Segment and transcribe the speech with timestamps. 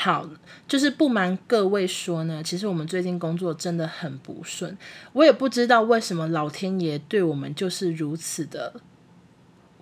[0.00, 0.30] 好，
[0.68, 4.78] 就是不瞒各位说呢，其实我们最近工作真的很不顺，
[5.12, 8.80] 我也不知道为什么老天爷对我们就是如此的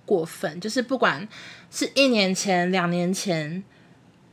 [0.06, 1.29] 过分，就是不管
[1.71, 3.62] 是一年前、两年前。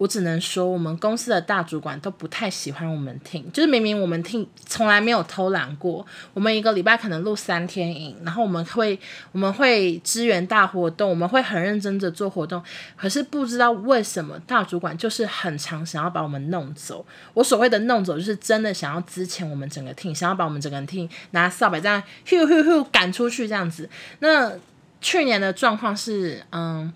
[0.03, 8.99] 我只能说，我们公司的大主管都不太喜欢我们听就是明明我们听从来没有偷懒过，我们一个礼拜可能录三天影，然后我们会
[9.31, 12.61] 我们会支援大活动，我们会很认真的做活动，
[12.97, 17.05] 可是不知道为什么大主管就是很常想要把我们弄走。
[17.33, 23.89] 我所谓的弄走，就是真的想要支遣我们整个听想要把我们整个听拿扫把这样咻咻咻赶出去这样子。
[24.19, 24.51] 那
[24.99, 26.91] 去年的状况是，嗯，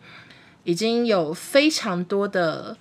[0.66, 2.76] 已经有非常多的。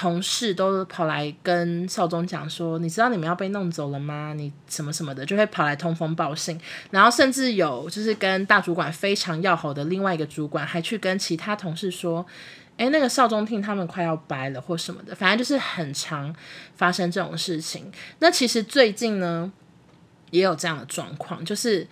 [0.00, 4.32] 同事都跑来跟少宗讲说：“你知道你们要被弄走了吗？
[4.36, 6.56] 你什么什么的，就会跑来通风报信。
[6.92, 12.24] 然后甚至有就是跟大主管非常要好的另外一个主管，还去跟其他同事说
[12.78, 16.32] ：‘诶，那个少宗听他们快要掰了或什么的。’反正就是很常
[16.76, 17.90] 发生这种事情。
[18.20, 19.52] 那其实最近呢，
[20.30, 21.84] 也有这样的状况，就是。”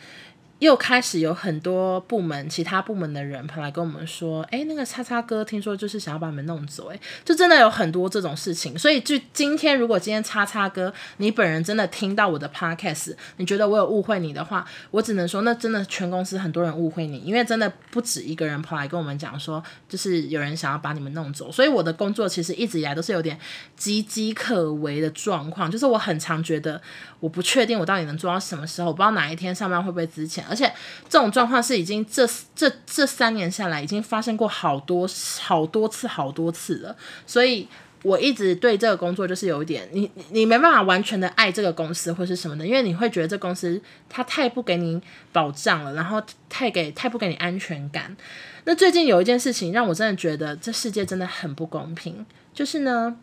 [0.60, 8.78] 又开始有很多部门、其他部门的人跑来跟我们说：“哎，那个叉叉哥听说就是想要把你们弄走。”哎，就真的有很多这种事情。
[8.78, 21.52] 所以，就今天，如果今天叉叉哥你本人真的听到我的 podcast，你觉得我有误会你的话，我只能说，那真的全公司很多人误会你，因为真的不止一个人跑来跟我们讲说，就是有人想要把你们弄走。
[21.52, 23.38] 所以，我的工作其实一直以来都是有点
[23.78, 26.80] 岌岌可危的状况，就是我很常觉得。
[27.18, 30.72] 我不确定我到底能做到什么时候，我不知道哪一天上班会不会资遣，而且
[31.08, 35.08] 这种状况是已经这这这三年下来已经发生过好多
[35.40, 37.66] 好多次好多次了，所以
[38.02, 45.00] 我一直对这个工作就是有一点，你你没办法完全的爱这个公司或是什么的，因为你会觉得这公司它太不给你
[45.32, 48.16] 保障了，然后太给太不给你安全感。
[48.64, 53.16] 那最近有一件事情让我真的觉得这世界真的很不公平，就是呢。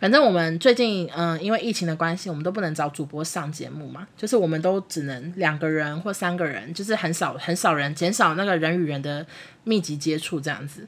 [0.00, 9.26] 反正我们最近，嗯、因为疫情的关系，我们都不能找主播上节目嘛，就是我们都只能两个人或三个人，就是很少很少人，减少那个人与人的
[9.64, 10.86] 密集接触这样子。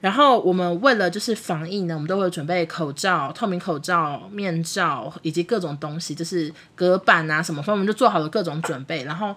[0.00, 9.04] 然后我们为了就是防疫呢，我们都会准备口罩、透明口罩、面罩以及各种东西，就是隔板啊什么，所以我们就做好了各种准备。
[9.04, 9.34] 然后。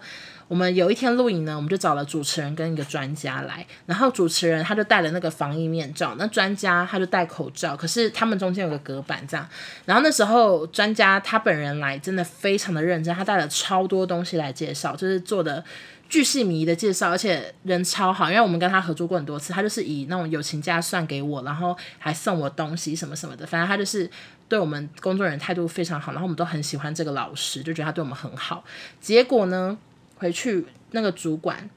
[0.51, 9.47] 我们有一天录影呢，我们就找了主持人跟一个专家来，然后主持人他就戴了那个防疫面罩，那专家他就戴口罩，可是他们中间有个隔板这样。
[9.85, 15.63] 然后那时候专家他本人来，真的非常的认真，他带了超多东西来介绍，就是做的
[16.09, 24.12] 巨细靡遗的介绍，而且人超好，因为我们跟他合作过很多次，他就是以那种友情价算给我，然后还送我东西什么什么的，反正他就是
[24.50, 28.66] 对我们工作人员态度非常好，然后我们都很喜欢这个老师，就觉得他对我们很好。
[29.00, 29.78] 结果呢？
[30.21, 31.67] 回去那个主管，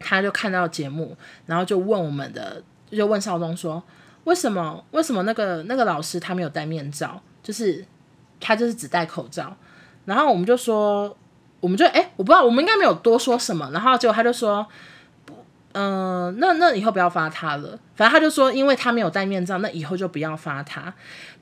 [0.00, 1.16] 他就看到节目，
[1.46, 2.60] 然后就问我们的，
[2.90, 3.80] 就问少东说，
[4.24, 7.84] 为什么为什么那个那个老师他没有戴面罩，就是
[8.40, 9.56] 他就是只戴口罩，
[10.04, 11.16] 然后我们就说，
[11.60, 14.66] 我们就哎、我不知道，我们应该没有多说什么，然后结果他就说，
[15.74, 20.92] 嗯、那那以后不要发他了，反正他就说，因为他没有戴面罩，那以后就不要发他。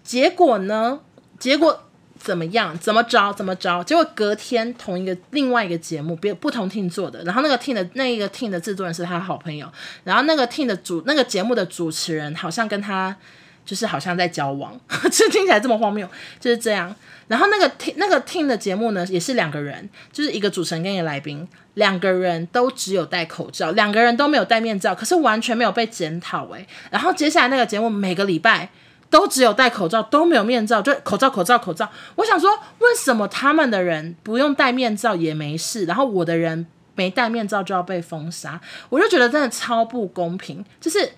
[0.02, 1.00] 结果呢？
[1.38, 1.84] 结果。
[2.18, 2.76] 怎么样？
[2.78, 3.32] 怎么着？
[3.32, 3.82] 怎么着？
[3.84, 9.70] 结果隔天同一个另外一个节目，别不同 team 做的，然后那个 team 的那一个 team 的制作人是他的好朋友，
[10.04, 13.16] 然后那个 team 的主那个节目的主持人好像跟他
[13.64, 14.78] 就是好像在交往，
[15.10, 16.08] 这听起来这么荒谬，
[16.40, 16.94] 就是这样。
[17.28, 26.66] 然后那个 team 那个 team 的节目呢，也是两个人，就是一个主持人跟一个来宾，两个人都只有戴口罩，两个人都没有戴面罩，可是完全没有被检讨诶。
[26.90, 28.70] 然后接下来那个节目每个礼拜。
[29.10, 31.90] 都只有戴口罩，都没有面罩，就口罩、口罩、口罩。
[32.16, 38.60] 我想说，为什么他们的人不用戴面罩也没事，然后我的人没戴面罩就要被封杀？
[38.88, 41.12] 我就觉得真的超不公平，就是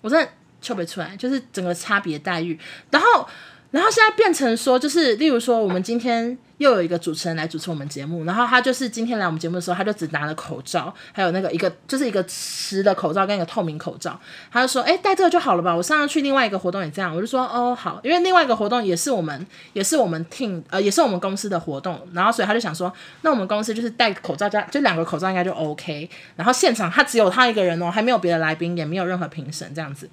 [0.00, 2.58] 我真的说不出来，就是整个差别待遇。
[2.90, 3.28] 然后，
[3.70, 6.38] 然后现在变成说，就是例如说，我们今天。
[6.60, 14.20] 又有一个主持人来主持我们节目，然后他就是今天来我们节目的时候，他就只拿了口罩，还有那个一个就是一个湿的口罩跟一个透明口罩，
[14.52, 22.92] 他就说：“哎，戴这个就好了吧？”我上次去另外一个活动也这样，我就说：“哦，好，因为另外一个活动也是我们也是我们 team 呃也是我们公司的活动，然后所以他就想说，
[23.22, 26.10] 那我们公司就是戴口罩加就两个口罩应该就 OK。
[26.36, 30.10] 然后现场他只有他一个人哦，还没有别的来宾，也没有任何评审这样子。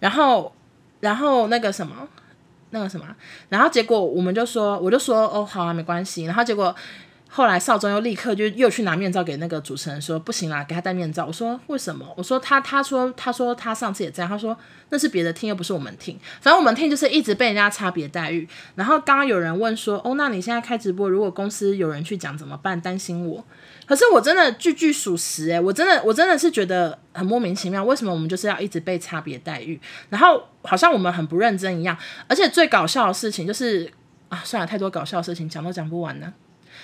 [0.00, 0.52] 然后
[0.98, 2.08] 然后那个什么。”
[2.72, 3.06] 那个什么，
[3.48, 6.24] 然后结果我们就说，我就说哦好啊，没关系。
[6.24, 6.74] 然后结果
[7.34, 11.24] 后来少中又立刻就又去拿面罩给那个主持人说不行啦，给他戴面罩。
[11.24, 12.06] 我说为什么？
[12.14, 14.54] 我说他他说他说他上次也这样，他说
[14.90, 16.16] 那是别的 team 又不是我们 team。
[16.42, 18.46] 反正我们 team 就是一直被人家差别待遇。
[18.74, 22.78] 然后刚刚有人问说哦，那你现在开直播，如果公司有人去讲怎么办？
[22.78, 23.42] 担心我。
[23.86, 29.80] 可是我真的句句属实诶、我真的我真的是觉得很莫名其妙，为什么我们就是要一直被差别待遇？
[30.10, 31.96] 然后好像我们很不认真一样。
[32.28, 33.90] 而且最搞笑的事情就是
[34.28, 36.30] 啊，算了，太多搞笑的事情讲都讲不完呢。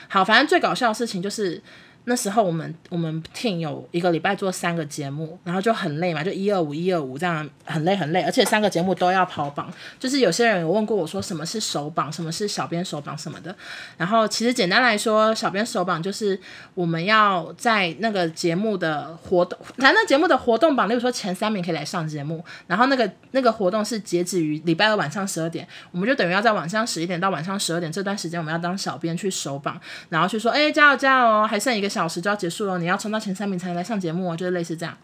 [0.08, 1.60] 好，反正最搞笑的事情就是。
[2.08, 9.70] 那时候我们我们 team 有一个礼拜做三个节目，然后就很累嘛，就一二五一二五这样很累很累，而且三个节目都要跑榜。
[9.98, 13.54] 就是有些人有问过我说什么是首榜，什么是小编首榜什么的。
[13.98, 16.40] 然后其实简单来说，小编首榜就是
[16.74, 29.78] 我们要在那个节目的活动，反正节目的活动榜，例如说前三名可以来上节目，然后那个那个活动是截止于礼拜二晚上十二点，我们就等于要在晚上十一点到晚上十二点这段时间，我们要当小编去首榜，
[30.08, 32.08] 然后去说，哎，加油加油哦，还剩一个小。
[32.08, 34.96] 时就要结束了，你要冲到前三名才能来上节目，就是类似这样。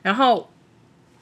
[0.00, 0.48] 然后，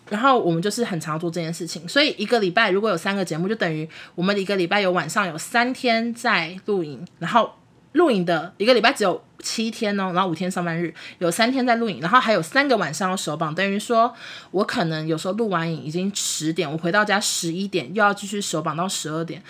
[0.08, 7.52] 然后我们就是很常做这件事情，所以一个礼拜如果有三个节目，就等于我们一个礼拜有晚上有三天在录影，然后
[7.92, 14.14] 录影的一个礼拜只有七天哦，然后五天上班日，有三天在录影，然后还有三个晚上要首榜，等于说
[14.52, 19.42] 我可能有时候录完影已经十点，我回到家十一点又要继续首榜到十二点，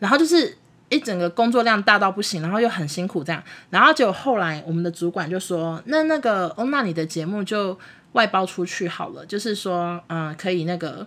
[0.00, 0.58] 然后就是。
[0.90, 7.78] 一整个工作量大到不行，然后又很辛苦这样，然后结果后来我们的主管就说：“那那个哦，那你的节目就
[8.12, 11.06] 外包出去好了，就是说，嗯，可以那个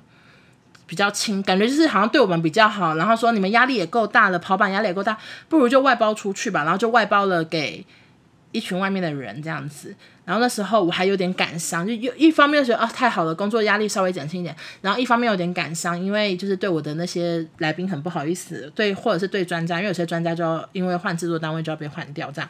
[0.88, 2.96] 比较轻，感觉就是好像对我们比较好。
[2.96, 5.18] 然后说你们压力也够大了，跑板压力也够大，
[5.50, 6.64] 不如就外包出去吧。
[6.64, 7.86] 然后就外包了给
[8.54, 9.94] 一群外面的人这样子。”
[10.26, 22.50] 然后那时候我还有点感伤，就又一方面觉得啊太好了，工作压力稍微减轻一点，然后一方面有点感伤，因为就是对我的那些来宾很不好意思，对或者是对专家，因为有些专家就要因为换制作单位就要被换掉这样，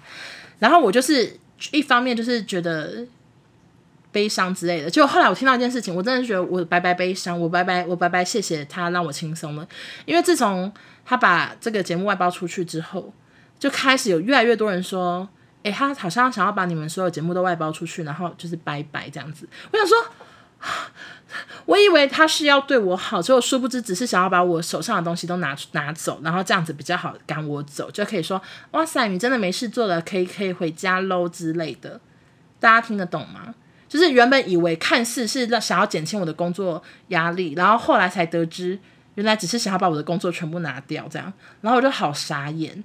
[0.60, 1.36] 然后我就是
[1.72, 3.04] 一方面就是觉得
[4.12, 9.68] 悲伤之类的，就后来我听到一件事情，我真的觉得我白白悲伤，我白白我白白谢谢他让我轻松了，
[10.06, 10.72] 因为自从
[11.04, 13.12] 他把这个节目外包出去之后，
[13.58, 15.28] 就开始有越来越多人说。
[15.63, 19.48] 诶，他好像想要把你们所有节目都外包出去，然后就是拜拜这样子。
[19.71, 19.98] 我想说，
[21.65, 32.00] 我以为他是要对我好，结果殊不知只是想要把我手上的东西都拿拿走，然后这样子比较好赶我走，就可以说哇塞，你真的没事做了，可以可以回家喽之类的。
[32.59, 33.56] 大家听得懂吗？
[33.88, 38.80] 就是原本以为看似是想要减轻我的工作压力，然后后来才得知，
[39.16, 41.31] 原来只是想要把我的工作全部拿掉这样，
[41.62, 42.83] 然后我就好傻眼。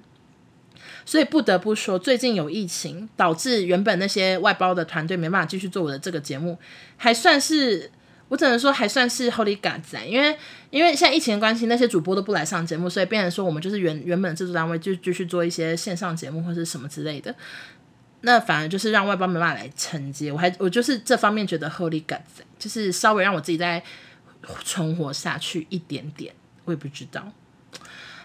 [1.09, 6.55] 所以不得不说，最近有疫情，导致原本那些外包的团队没办法继续做我的这个节目，
[6.97, 7.89] 还算是
[8.27, 10.37] 我只能说还算是 Holy God 在，因为
[10.69, 17.35] 因为现在疫情的关系，那些主播都不来上节目，所以变成说我们就是原原本制作单位就继续做一些线上节目或是什么之类的，
[18.21, 23.81] 那反而就是让外包没办法来承接，我还我就是这方面觉得 Holy God 在，就是稍微让我自己再
[24.63, 26.35] 存活下去一点点，
[26.65, 27.31] 我也不知道。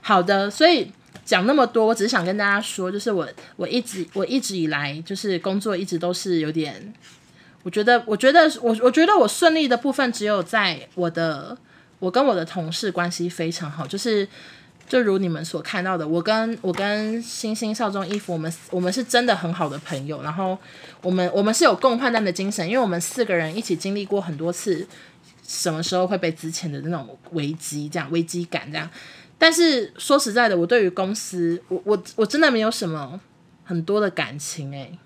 [0.03, 0.93] 好的，所以。
[1.25, 3.27] 讲那么多，我只是想跟大家说，就是我
[3.57, 6.93] 我一直我一直以来就是工作一直都是有点，
[7.63, 11.57] 我觉得我觉得我我觉得我顺利的部分只有在我的
[11.99, 14.29] 我跟我的同事关系非常好，就是
[14.87, 20.59] 就如你们所看到的，我跟我跟星星少中衣服，我们我们是真的很好的朋友，然后
[21.01, 24.87] 我们我们是有共患难的精神，因为我们四个人一起经历过很多次
[25.47, 28.91] 什么时候会被之前的那种危机，这样危机感这样。
[29.39, 33.21] 但是说实在的，我对于公司，我我我真的没有什么
[33.65, 34.99] 很多的感情诶。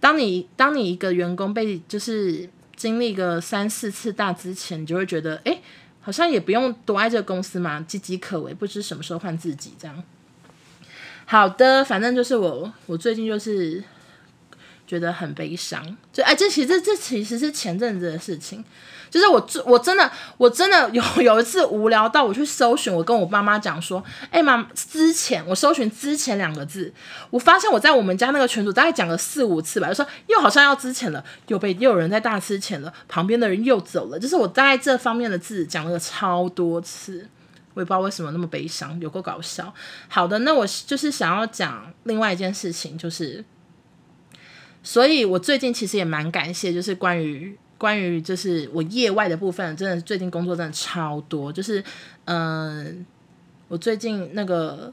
[0.00, 5.62] 当你当你一个员工被就是经历个三四次大之前，你就会觉得，诶，
[6.00, 10.02] 好像也不用多爱这个公司嘛，岌岌可危，不知什么时候换自己这样。
[11.24, 13.82] 好的，反正就是我我最近就是
[14.86, 18.62] 觉得很悲伤，就哎，这其实这其实是前阵子的事情。
[19.14, 26.92] 就是我真我真的我真的有 有一次无聊到我去搜寻，我跟我妈妈讲说，哎妈，之前，我搜寻之前两个字，
[27.30, 37.28] 我发现我在我们家那个群组大概讲了四五次吧，就说又好像要之前了，又被又有人在大之前了，旁边的人又走了，就是我在这方面的字讲了超多次，
[37.74, 39.72] 我也不知道为什么那么悲伤，有够搞笑。
[40.08, 43.44] 好的，那我就是想要讲另外一件事情，就是，
[44.82, 47.56] 所以我最近其实也蛮感谢，就是关于。
[47.76, 51.82] 关于就是我业外的部分，真的最近工作真的超多，就是
[52.24, 53.04] 嗯、
[53.68, 54.92] 我最近那个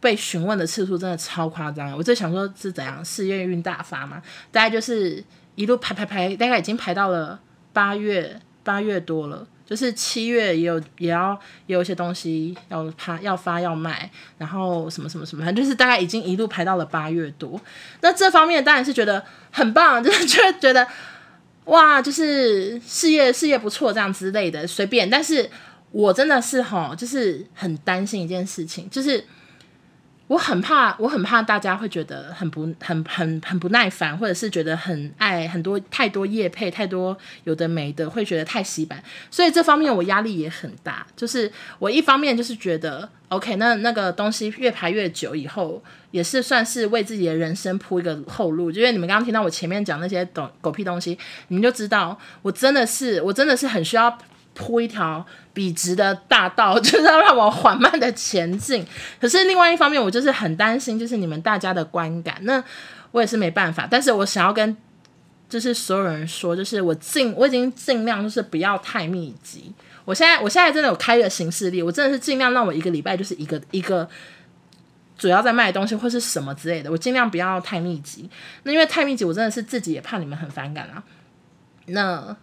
[0.00, 1.96] 被询问的次数真的超夸张。
[1.96, 4.22] 我在想说是怎样，事业运大发嘛？
[4.50, 5.22] 大概就是
[5.54, 7.38] 一路排排排，大概已经排到了
[7.72, 9.46] 八月八月多了。
[9.66, 17.60] 就是七月也有也要也有一些东西要发要发要卖，然后什么什么什么，反正就是大概已经一路排到了八月多。
[18.00, 20.84] 那这方面当然是觉得很棒，就是觉得
[21.64, 25.08] 哇，就是事业事业不错这样之类的，随便。
[25.08, 25.48] 但是
[25.90, 29.24] 我真的是哈，就是很担心一件事情，就是。
[30.30, 39.02] 我很怕，我很怕大家会觉得很不、很、很、很不耐烦，或者是觉得很爱很多太多业配，太多有的没的，会觉得太洗版。
[39.28, 41.04] 所以这方面我压力也很大。
[41.16, 45.82] 就是我一方面就是觉得，OK，那那个东西越排越久以后，
[46.12, 48.70] 也是算是为自己的人生铺一个后路。
[48.70, 51.18] 因为你们刚刚听到我前面讲那些狗狗屁东西，
[51.48, 54.16] 你们就知道我真的是，我真的是很需要。
[54.54, 58.84] 铺一条笔直的大道， 就是要让我缓慢的前进。
[59.20, 62.36] 可是另外一方面，我就是很担心，就是你们大家的观感。
[62.42, 62.62] 那
[63.12, 64.76] 我也是没办法，但是我想要跟
[65.48, 69.72] 就是所有人说，就是我尽我已经尽量就是不要太密集。
[70.04, 74.08] 我现在我现在真的有开一个行事历，我真的是尽量让我一个礼拜就是一个一个
[75.16, 78.28] 主要在卖东西或是什么之类的，我尽量不要太密集。
[78.64, 81.02] 那因为太密集，我真的是自己也怕你们很反感啊。
[81.86, 82.36] 那。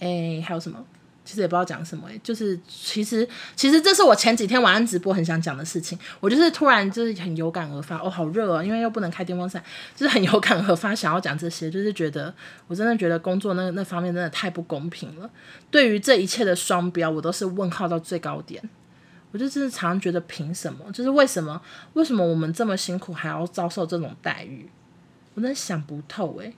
[0.00, 0.84] 哎、还有什么？
[1.24, 2.16] 其实也不知道讲什么、欸。
[2.22, 5.98] 就是其实其实这是我前几天晚上直播很想讲的事情。
[6.20, 8.62] 我就是突然就是很有感而发，哦，好热啊！
[8.62, 9.60] 因为又不能开电风扇，
[9.96, 11.68] 就是很有感而发，想要讲这些。
[11.68, 12.32] 就是觉得
[12.68, 15.28] 我真的觉得工作那那方面真的太不公平了。
[15.68, 18.62] 对于这一切的双标，我都是问号到最高点。
[19.32, 20.90] 我就真的常常觉得凭什么？
[20.92, 21.60] 就是为什么？
[21.94, 24.70] 为什么我们这么辛苦还要遭受这种待遇？
[25.34, 26.54] 我真的想不透、欸，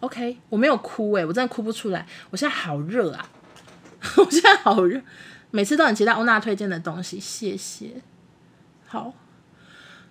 [0.00, 2.06] OK，我没有哭诶，我真的哭不出来。
[2.30, 3.28] 我现在好热啊，
[4.16, 5.00] 我现在好热，
[5.50, 8.00] 每次都很期待欧娜推荐的东西，谢谢。
[8.86, 9.12] 好，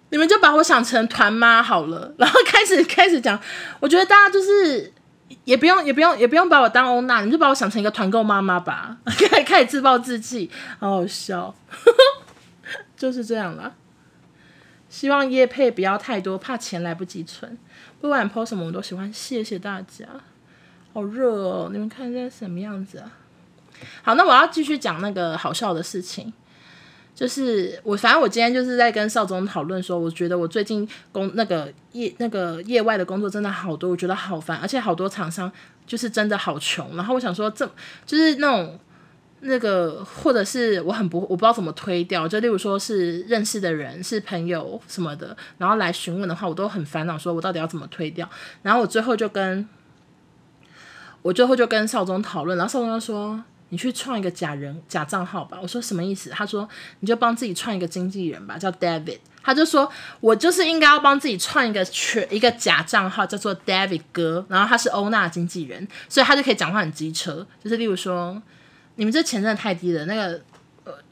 [0.09, 3.39] 你们就把我想成团妈好了， 然后开始开始讲。
[3.79, 4.93] 我觉得大家就是
[5.45, 8.97] 也不用也不用也不用把我当欧娜，你就把我想成一个团购妈妈吧。
[9.05, 11.55] 开开始自暴自弃，好好笑，
[12.97, 13.73] 就是这样啦。
[14.89, 17.57] 希望叶配不要太多，怕钱来不及存。
[17.99, 20.05] 不管 po 什么我都喜欢，谢谢大家。
[20.93, 23.11] 好热哦，你们看这是什么样子啊？
[24.01, 26.31] 好，那我要继续讲那个好笑的事情，
[27.13, 35.51] 就是我反正我今天就是在跟邵总讨论说，我觉得我最近工那个业那个业外的工作真的好多，我觉得好烦，而且好多厂商
[35.85, 36.95] 就是真的好穷。
[36.95, 37.69] 然后我想说，这
[38.05, 38.79] 就是那种。
[39.41, 42.27] 那个，或者是我很不，我不知道怎么推掉。
[42.27, 48.27] 就例如说是认识的人，是朋友什么的，然后来询问的话，我都很烦恼，说我到底要怎么推掉。
[48.63, 49.69] 然后我最后就跟，
[51.21, 56.67] 我最后就跟少宗讨论，然后少宗就说：“你去创一个假人假账号吧。”我说：“什么意思？”他说
[57.01, 59.87] ：“你就帮自己创一个经纪人吧，叫 David。”他就说
[60.19, 64.43] ：“我就是应该要帮自己创一个全一个假账号，叫做 David 哥。
[64.49, 68.41] 然后他是欧娜经纪人，所以他就可以讲话很机车，就是例如说。”
[68.97, 70.41] 你们这钱真的太低了，那个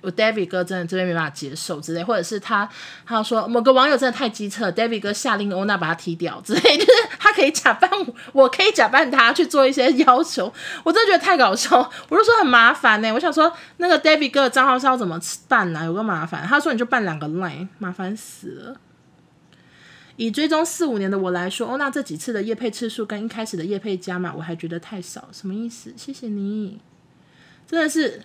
[0.01, 2.67] 我 David 哥真的这边没办法接受之类，或者是他
[3.05, 10.51] 他说某个网友真的太机车，David 哥下令欧娜把他踢掉之类，就是他可以假扮我，我可以假扮他去做一些要求，
[10.83, 11.77] 我真的觉得太搞笑，
[12.09, 18.75] 我就说很麻烦呢、我想说那个 David 哥的账号是要怎么办呢、有个麻烦，他说你就办两个 line，麻烦死了。
[20.15, 25.93] 以追踪四五年的我来说，欧娜这几次的夜配次数跟一开始的夜配加码，我还觉得太少，什么意思？
[25.97, 26.79] 谢谢你。
[27.67, 28.21] 真的是，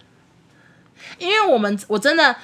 [1.18, 2.36] 因为我们我真的，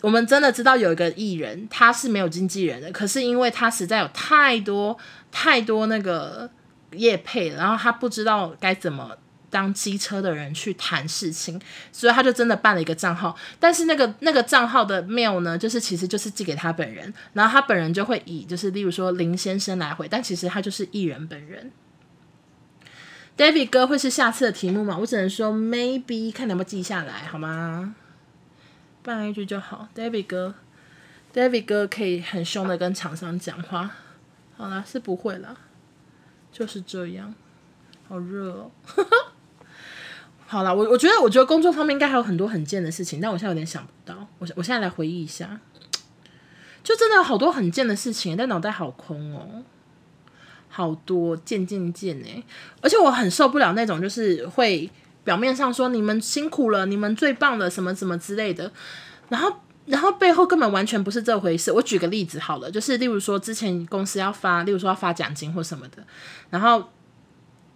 [0.00, 4.96] 我们真的知道有一个艺人，他是没有经纪人的，可是因为他实在有太多
[5.30, 6.50] 太多那个
[6.92, 9.16] 业配，然后他不知道该怎么
[9.50, 11.60] 当机车的人去谈事情，
[11.92, 13.36] 所以他就真的办了一个账号。
[13.60, 21.70] 但是那个那个账号的 mail 呢，就是其实就是寄给他本人，然后他本人就会以就是例如说林先生来回，但其实他就是艺人本人。
[23.36, 24.96] David 哥会是下次的题目吗？
[24.98, 27.94] 我只能说 maybe，看能不能记下来，好吗？
[29.02, 29.88] 办一句就好。
[29.94, 30.54] David 哥
[31.34, 33.90] ，David 哥可以很凶的跟厂商讲话。
[34.56, 35.58] 好了，是不会了，
[36.52, 37.34] 就是这样。
[38.08, 38.70] 好热哦。
[40.46, 44.28] 好了，我我觉得我觉得工作方面应该还有很多很贱的事情，但我现在有点想不到。
[44.38, 45.58] 我我现在来回忆一下，
[46.84, 49.64] 就真的有好多很贱的事情，但脑袋好空哦。
[50.76, 52.42] 好多渐渐渐哎，
[52.80, 54.90] 而且我很受不了那种，就是会
[55.22, 58.72] 表面上说你们辛苦了，你们最棒了，什么什么之类的，
[59.28, 59.54] 然后
[59.86, 61.70] 然后背后根本完全不是这回事。
[61.70, 66.02] 我举个例子好了，就是例如说之前公司要发，例如说要发奖金或什么的，
[66.50, 66.90] 然后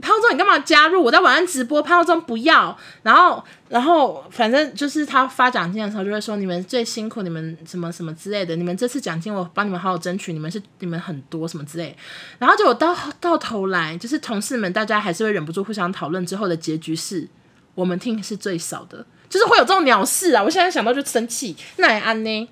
[0.00, 1.02] 潘宥忠，你干嘛加入？
[1.02, 2.76] 我在晚上直播，潘宥忠不要。
[3.02, 11.96] 然后，然后反正就是他发奖金的时候就会说，你们最辛苦，你们什么什么之类的，你们这次奖金我帮你们好好争取，你们是你们很多什么之类。
[12.38, 17.28] 然后就到到头来，就是同事们大家还是会忍不住互相讨论，之后的结局是
[17.74, 20.42] 我们听是最少的，就是会有这种鸟事啊！
[20.42, 22.48] 我现在想到就生气，那也安呢？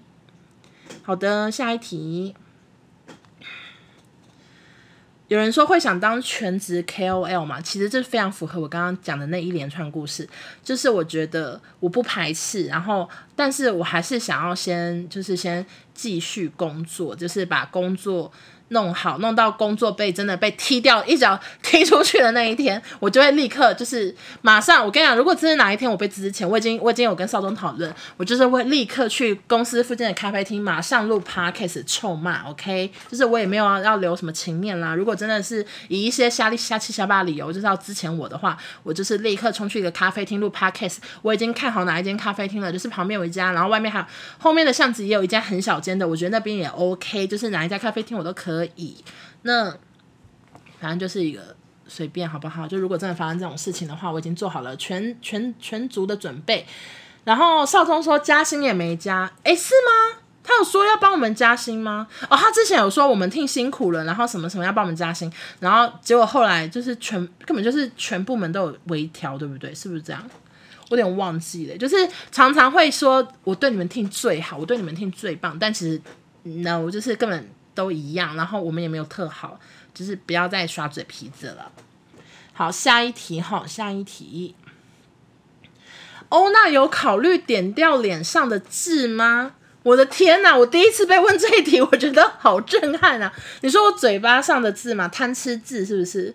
[1.02, 2.34] 好的，下一题。
[5.28, 7.60] 有人说会想当全职 KOL 嘛？
[7.60, 10.28] 其实这非常符合我刚刚讲的那一连串故事。
[10.62, 15.64] 就是我觉得我不排斥，然后但是我还是想要先就是先
[15.94, 18.32] 继续工作，就是把工作。
[18.68, 24.84] 弄好，弄到工作被真的被踢掉，一脚踢出去的那一天，我就会立刻就是马上。
[24.84, 32.90] 我跟你讲，如果真的哪一天我被之前，我已经我已经有跟少宗讨论，我就是会立刻去公司附近的咖啡厅，马上录 podcast 臭骂，OK？
[33.08, 34.94] 就是我也没有要留什么情面啦。
[34.94, 40.96] 如果真的是以一些瞎里瞎七瞎八理由就是要之前我的话，我就是立刻冲去一个咖啡厅录 podcast。
[41.22, 44.04] 我已经看好哪一间咖啡厅了，就是旁边有一家，然后外面还有
[44.38, 48.55] 后面的巷子也有一家很小间的，我觉得那边也 OK，就是哪一家咖啡厅我都可。
[48.56, 48.96] 可以，
[49.42, 49.70] 那
[50.80, 51.54] 反正就是一个
[51.86, 52.66] 随便，好不好？
[52.66, 56.66] 就如果真的发生这种事情的话，我已经做好了全全全足的准备。
[57.24, 60.20] 然后少宗说加薪也没加，诶，是吗？
[60.42, 62.06] 他有说要帮我们加薪吗？
[62.30, 69.74] 哦，他之前有说我们挺辛苦了，然后什么什么要帮我们加薪，然后结果后来就是全根本就是全部门都有微调，对不对？
[69.74, 70.22] 是不是这样？
[70.88, 71.96] 我有点忘记了，就是
[72.30, 76.00] 常常会说我对你们听最好，我对你们听最棒，但其实
[76.44, 77.50] no，就是根本。
[77.76, 79.60] 都一样，然后我们也没有特好，
[79.94, 81.70] 就是不要再耍嘴皮子了。
[82.52, 84.56] 好，下一题哈，下一题。
[86.30, 89.52] 欧娜有考虑点掉脸上的痣吗？
[89.84, 93.32] 我的天哪，我第一次被问这一题，我觉得好震撼啊！
[93.60, 95.06] 你说我嘴巴上的痣吗？
[95.06, 96.34] 贪吃痣是不是？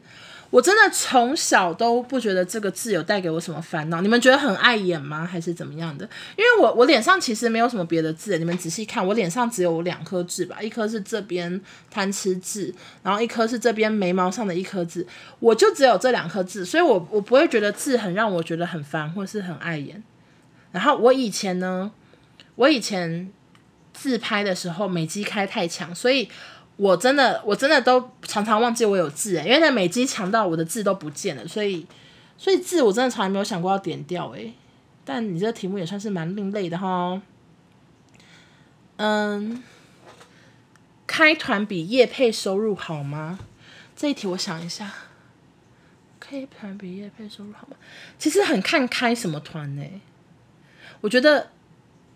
[0.51, 5.25] 我真的从小都不觉得这个痣有带给我什么烦恼，你们觉得很碍眼吗？
[5.25, 6.07] 还是怎么样的？
[6.35, 15.07] 因为我我脸上其实没有什么别的痣，你们仔细看，我脸上只有两颗痣吧，一颗是这边贪吃痣，然后一颗是这边眉毛上的一颗痣，
[15.39, 20.03] 我就只有这两颗痣，所以我我不会觉得痣很让我觉得很烦或是很碍眼。
[20.73, 21.91] 然后我以前呢，
[22.55, 23.31] 我以前
[23.93, 26.27] 自拍的时候美肌开太强，所以。
[26.81, 31.85] 我真的，我真的都常常忘记我有痣诶，因为那美肌强到我的字都不见了，所以，
[32.39, 34.55] 所以字我真的从来没有想过要点掉诶。
[35.05, 37.21] 但你这个题目也算是蛮另类的哈。
[38.95, 39.61] 嗯，
[41.05, 43.37] 开团比业配收入好吗？
[43.95, 44.91] 这一题我想一下，
[46.19, 47.75] 开团比业配收入好吗？
[48.17, 49.83] 其实很看开什么团呢？
[51.01, 51.51] 我觉得，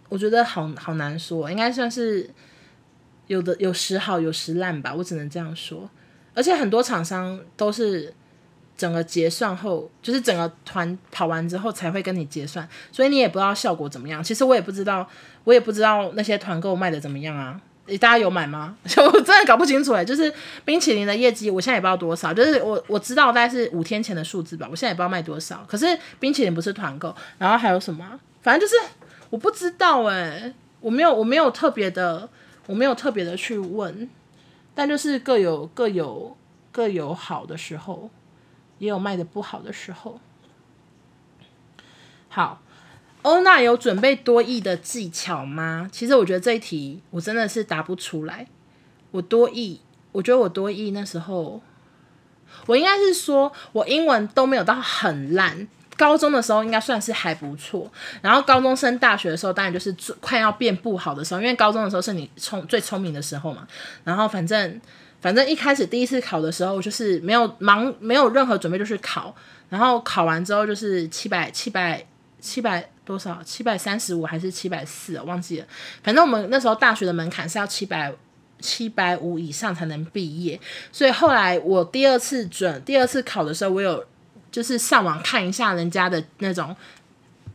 [0.10, 2.32] 我觉得好好难说，应该算是。
[3.28, 5.90] 有的有时好有时烂吧，我只能这样说。
[6.34, 8.14] 而且很多厂商都是
[8.78, 14.22] 整个结算后，就是整个团跑完之后才会跟你结算，所以你也不知道效果怎么样。
[14.24, 15.08] 其实我也不知道，
[15.46, 17.60] 我也不知道那些团购卖的怎么样啊？
[18.02, 18.76] 大家有买吗？
[18.84, 20.04] 我真的搞不清楚哎。
[20.04, 20.34] 就是
[20.66, 22.34] 冰淇淋的业绩，我现在也不知道多少。
[22.34, 25.64] 就是我我知道大概是五天前的数字吧，我现在也不知道卖多少。
[25.68, 28.20] 可是冰淇淋不是团购，然后还有什么？
[28.42, 28.76] 反正就是
[29.30, 32.28] 我不知道哎，我没有我没有特别的。
[32.68, 34.10] 我没有特别的去问，
[34.74, 36.36] 但就是各有各有
[36.72, 38.10] 各有好的时候，
[38.80, 40.20] 也有卖的不好的时候。
[42.28, 42.62] 好，
[43.22, 45.90] 欧娜有准备多益的技巧吗？
[45.92, 48.48] 其实我觉得这一题我真的是答不出来。
[49.12, 49.80] 我多益，
[50.12, 51.62] 我觉得我多益那时候，
[52.66, 55.68] 我应该是说我英文都没有到很烂。
[55.98, 57.90] 高中的时候应该算是还不错，
[58.22, 63.66] 然后高中升大学的时候，当然就是最快要变不好的时候，因为高中的时候是你聪最聪明的时候嘛。
[64.04, 64.82] 然后反正
[65.22, 69.34] 反正一开始第一次考的时候，就是没有忙，没有任何准备就去考，
[69.70, 72.06] 然后考完之后就是七百七百
[72.42, 75.66] 七百多少，七百三十五还是七百四，忘记了。
[76.04, 78.14] 反正我们那时候大学的门槛是要七百
[78.60, 80.60] 七百五以上才能毕业，
[80.92, 84.06] 所以后来我第二次准第二次考的时候，我有。
[84.56, 86.74] 就是上网看一下人家的那种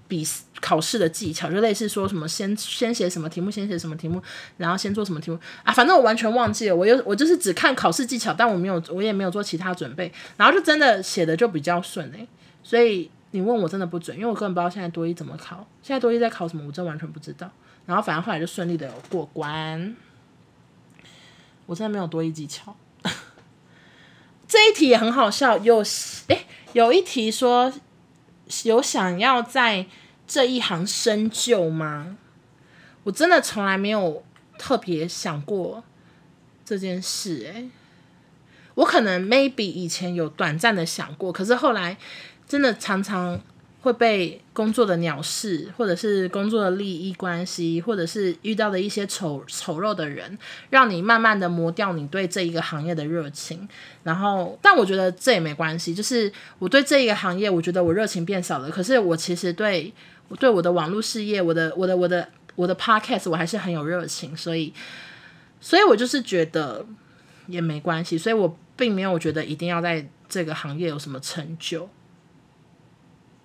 [0.06, 0.22] 笔
[0.60, 4.22] 考试的技巧，就类似说什么先先写什么题目，先写什么题目，
[4.58, 6.76] 然后先做什么题目啊，反正我完全忘记了。
[6.76, 12.28] 我又我就是只看考试技巧，但我没有我也没有做其他准备，然后就真的写的就比较顺欸。
[12.62, 17.50] 所以你问我真的不准，因为我根本不知道现在多一怎么考，现在多一在考什么，我真完全不知道。
[17.86, 19.96] 然后反正后来就顺利的过关，
[21.64, 22.76] 我真的没有多一技巧。
[24.50, 25.84] 这一题也很好笑，有
[26.26, 26.44] 诶。
[26.72, 27.72] 有一题说，
[28.64, 29.86] 有想要在
[30.26, 32.16] 这一行深究吗？
[33.04, 34.24] 我真的从来没有
[34.58, 35.84] 特别想过
[36.64, 37.70] 这件事，诶，
[38.74, 41.96] 我可能 maybe 以前有短暂的想过，可是后来
[42.48, 43.40] 真的常常。
[43.82, 50.38] 会被工作的鸟事，或者是工作的利益关系，或者是遇到的一些丑丑陋的人，
[50.68, 53.66] 让你慢慢的磨掉你对这一个行业的热情。
[54.02, 58.68] 然后，但我觉得这也没关系，就是我对这一个行业，我觉得我热情变少了。
[58.70, 59.92] 可是我其实对
[60.28, 64.36] 我对我的网络事业，我的我的我的我的 podcast，我还是很有热情。
[64.36, 64.74] 所以，
[65.58, 66.84] 所以我就是觉得
[67.46, 68.18] 也没关系。
[68.18, 71.88] 所以我并没有觉得一定要在这个行业有什么成就。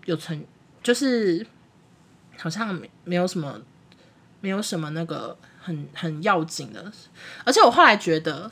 [0.05, 0.43] 有成
[0.81, 1.45] 就是
[2.37, 3.59] 好像没没有什么
[4.41, 6.91] 没有什么那个很很要紧的，
[7.43, 8.51] 而且我后来觉得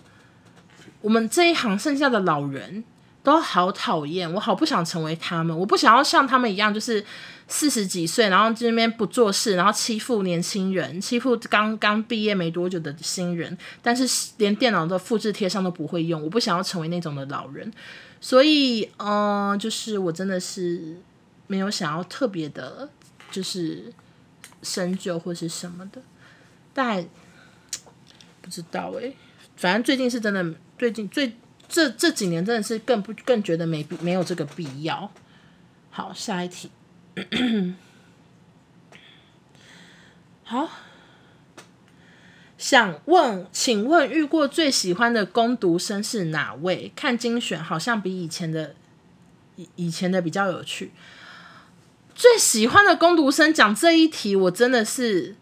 [1.02, 2.84] 我们这一行剩下的老人
[3.22, 7.06] 都好讨厌，我好不想成为他们，我不想要像他们一样，就是
[7.48, 17.72] 四十几岁，然后这边不做事，然后欺负年轻人，欺负刚刚毕业没多久的新人，但是连电脑的复制贴上都不会用，我不想要成为那种的老人，
[18.20, 20.98] 所以嗯、就是我真的是。
[21.48, 22.90] 没有想要特别的，
[23.32, 23.92] 就是
[24.62, 26.02] 深究或是什么的，
[26.74, 27.06] 但
[28.42, 29.16] 不知道诶、
[29.56, 31.36] 反正最近是真的，最近最
[31.68, 35.12] 这这几年真的是更不更觉得没必没有这个必要。
[35.90, 36.72] 好，下一题。
[40.44, 40.70] 好，
[42.58, 46.92] 想问，请问遇过最喜欢的攻读生是哪位？
[46.96, 48.76] 看精选好像比以前的
[49.56, 50.92] 以以前的比较有趣。
[52.16, 55.36] 最喜欢的工读生讲这一题，我真的是，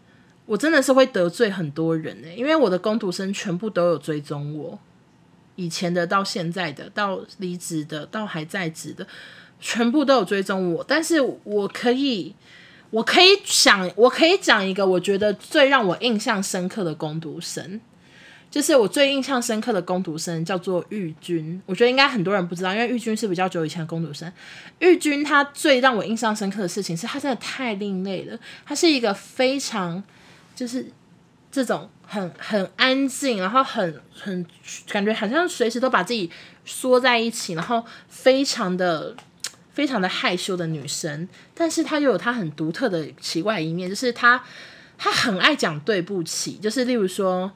[0.46, 4.78] 我真的是会得罪很多人呢、因为我的工读生全部都有追踪我，
[5.56, 9.06] 以前的到现在的，到离职的，到还在职的，
[9.60, 10.84] 全部都有追踪我。
[10.86, 12.34] 但是我可以，
[12.90, 17.80] 我可以想，我可以讲一个我觉得最让我印象深刻的工读生。
[18.52, 24.30] 就是我最印象深刻的工读生叫做玉君，我觉得应该很多人不知道，因为玉君是比较久以前的工读生。
[24.78, 30.04] 玉君他最让我印象深刻的事情是他真的太另类了，他是一个非常
[30.54, 30.86] 就是
[31.50, 34.44] 这种很很安静，然后很很
[34.86, 36.30] 感觉好像随时都把自己
[36.66, 39.16] 缩在一起，然后非常的
[39.72, 44.44] 非常的害羞的女生，但是她又有她很独特的奇怪一面，就是她
[44.98, 47.50] 她很爱讲对不起，就是例如说。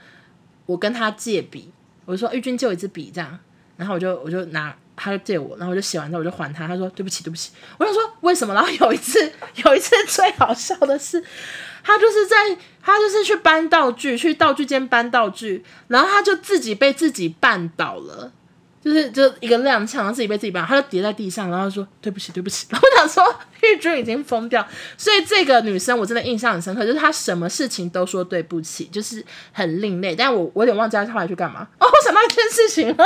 [0.66, 1.72] 我跟他借笔，
[2.04, 3.38] 我就说玉君借我一支笔这样，
[3.76, 8.52] 然后我就我就拿，他就借我，然后我就写完之后我就还他，他说对不起对不起，我就说为什么？
[8.52, 9.32] 然后有一次
[9.64, 11.22] 有一次最好笑的是，
[11.82, 12.36] 他就是在
[12.82, 18.32] 他就是去搬道具，去道具间搬道具，然后他就自己被自己绊倒了。
[18.86, 22.68] 就是就一个踉跄，然后自己被自己绊，他就跌在地上，然后说对不起，对不起。
[22.70, 24.64] 然后我想说玉君已经疯掉，
[24.96, 30.14] 所以这个女生我真的印象很深刻，就是她什么事情都说对不起，就是很另类。
[30.14, 31.66] 但我我有点忘记她后来去干嘛。
[31.80, 33.04] 哦，我想到一件事情了。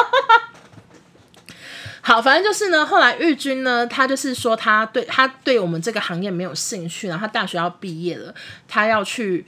[2.02, 8.34] 好，反正就是呢，后来玉君呢，她就是说她对她对我们这个行业没有兴趣，然后她大学要毕业了，
[8.68, 9.46] 她要去。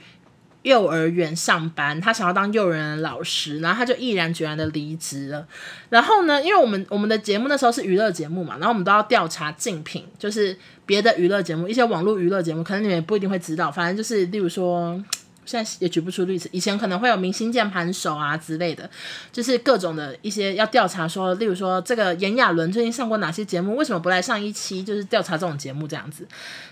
[0.63, 5.47] 幼儿园上班，他想要当幼儿园的老师，然后他就毅然决然的离职了。
[5.89, 13.71] 然后呢，因为我们我们的节目那时候是娱乐节目嘛，然后我们都要调查竞品，就是别的娱乐节目，一些网络娱乐节目，可能你们也不一定会知道。
[13.71, 14.99] 反正就是，例如说。
[15.45, 18.89] 现在也举不出例子，以前可能会有明星键盘手啊之类的，
[19.31, 24.83] 就是各种的一些要调查说，例如说这个炎亚纶最近上过哪些节目，为什么不来上一期？
[24.83, 26.27] 就是调查这种节目这样子。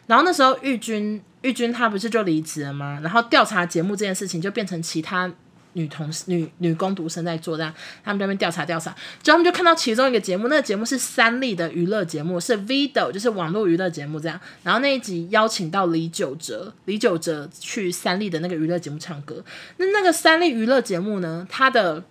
[0.07, 2.99] 然后那时候玉君，玉君他不是就离职了吗？
[3.01, 5.31] 然后调查节目这件事情就变成其他。
[5.73, 8.91] 女同事、女女工读生在做这样，他们在那边调查调查，
[9.23, 14.39] 之后他们就看到其中一个节目，那个节目是三立的娱乐节目，是 Video，就是网络娱乐节目这样。
[14.63, 19.43] 然后那一集邀请到李玖哲，李玖哲去三立的那个娱乐节目唱歌。
[19.77, 22.03] 那那个三立娱乐节目呢，它的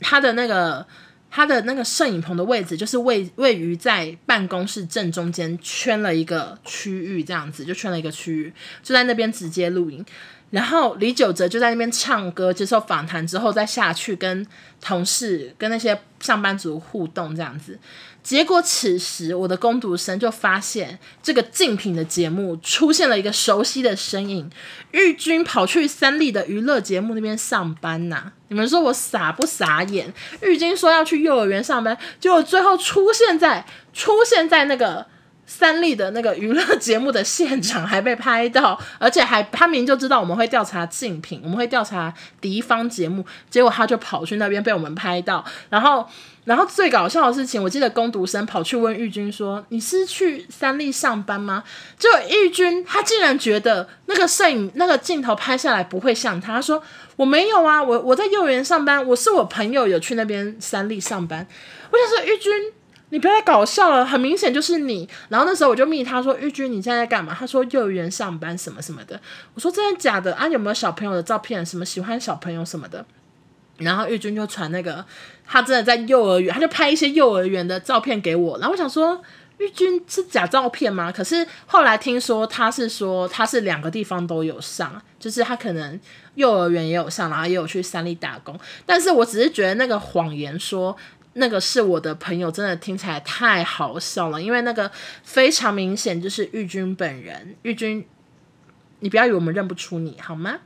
[0.00, 0.86] 它的那个
[1.30, 8.52] 它的那个摄影棚的位置，就是位位于在办公室正中间，圈了一个区域，这样子就圈了一个区域，
[8.82, 10.04] 就在那边直接录影。
[10.50, 14.46] 然后李玖哲就在那边唱歌，接受访谈之后再下去跟
[14.80, 17.78] 同事、跟那些上班族互动这样子。
[18.22, 24.50] 结果此时我的工读生就发现这个竞品的节目出现了一个熟悉的身影，
[24.90, 30.12] 玉君跑去三立的娱乐节目那边上班呐、你们说我傻不傻眼？
[30.42, 35.06] 玉君说要去幼儿园上班，结果最后出现在出现在那个
[35.50, 46.06] 三立的那个娱乐节目的现场还被拍到，而且还他明就知道我们会调查竞品，我们会调查敌方节目，结果他就跑去那边被我们拍到，然后。
[46.44, 51.62] 然后最搞笑的事情，我记得工读生跑去问玉君说：“你是去三立上班吗？”
[51.98, 56.82] 结果玉君他竟然觉得那个摄影那个镜头拍下来不会像他，他说
[57.16, 61.46] ：“我没有啊，我我在幼儿园上班，我是我朋友有去那边三立上班。”
[61.92, 62.50] 我想说玉君，
[63.10, 65.08] 你不要再搞笑了，很明显就是你。
[65.28, 69.20] 然后那时候我就密他说：“玉君，你现在在干嘛？”他说：“幼儿园上班什么什么的。”
[69.54, 70.48] 我说：“真的假的啊？
[70.48, 71.64] 有没有小朋友的照片？
[71.64, 73.04] 什么喜欢小朋友什么的？”
[73.78, 75.04] 然后玉君就传那个，
[75.46, 78.58] 他真的在幼儿园，他就拍一些幼儿园的照片给我。
[78.58, 79.20] 然后我想说，
[79.58, 81.10] 玉君是假照片吗？
[81.10, 85.98] 可是后来听说他是说他是两个地方都有上，就是他可能
[86.34, 88.54] 幼儿园也有上，然后也有去三立打工。
[88.84, 90.94] 但是我只是觉得那个谎言说
[91.34, 94.90] 那个是我的朋友，真的听起来太好笑了，因为那个
[95.22, 97.56] 非常明显就是玉君本人。
[97.62, 98.06] 玉君，
[99.00, 100.58] 你不要以为我们认不出你好吗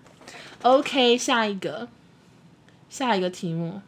[0.62, 1.88] ？OK，下一个。
[2.86, 3.82] 下一个题目，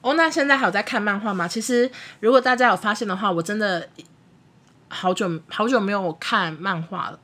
[0.00, 1.46] 哦，那现在还有在看漫画吗？
[1.46, 1.90] 其实，
[2.20, 3.86] 如果大家有发现的话，我真的
[4.88, 7.20] 好久好久没有看漫画了。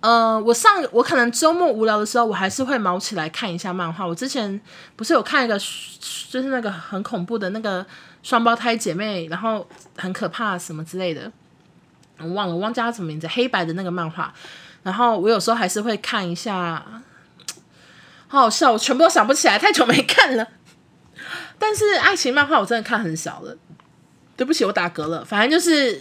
[0.00, 4.06] 呃，我上我可能周末无聊的时候，我还是会毛起来看一下漫画。
[4.06, 4.60] 我之前
[4.96, 7.84] 不是有看一个，就是那个很恐怖的那个
[8.22, 11.30] 双胞胎姐妹，然后很可怕什么之类的，
[12.18, 14.32] 我忘了，我忘记叫什么名字，黑白的那个漫画。
[14.82, 17.02] 然后我有时候还是会看一下。
[18.28, 20.46] 好好笑，我全部都想不起来，太久没看了。
[21.58, 23.56] 但是爱情漫画我真的看很少了，
[24.36, 25.24] 对不起，我打嗝了。
[25.24, 26.00] 反正就是